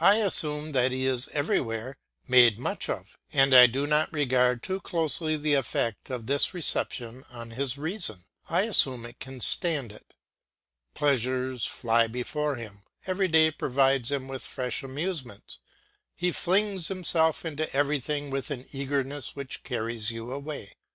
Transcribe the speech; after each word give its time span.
I 0.00 0.14
assume 0.22 0.72
that 0.72 0.92
he 0.92 1.04
is 1.04 1.28
everywhere 1.34 1.98
made 2.26 2.58
much 2.58 2.88
of, 2.88 3.18
and 3.34 3.54
I 3.54 3.66
do 3.66 3.86
not 3.86 4.10
regard 4.14 4.62
too 4.62 4.80
closely 4.80 5.36
the 5.36 5.52
effect 5.52 6.08
of 6.08 6.24
this 6.26 6.54
reception 6.54 7.22
on 7.30 7.50
his 7.50 7.76
reason; 7.76 8.24
I 8.48 8.62
assume 8.62 9.04
it 9.04 9.20
can 9.20 9.42
stand 9.42 9.92
it. 9.92 10.14
Pleasures 10.94 11.66
fly 11.66 12.06
before 12.06 12.54
him, 12.56 12.84
every 13.06 13.28
day 13.28 13.50
provides 13.50 14.10
him 14.10 14.26
with 14.26 14.40
fresh 14.42 14.82
amusements; 14.82 15.58
he 16.14 16.32
flings 16.32 16.88
himself 16.88 17.44
into 17.44 17.70
everything 17.76 18.30
with 18.30 18.50
an 18.50 18.64
eagerness 18.72 19.36
which 19.36 19.64
carries 19.64 20.10
you 20.10 20.32
away. 20.32 20.78